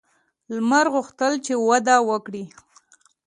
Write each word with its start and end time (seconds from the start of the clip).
لمر 0.55 0.85
غوښتل 0.93 1.33
چې 1.45 1.53
واده 1.67 1.97
وکړي. 2.09 2.43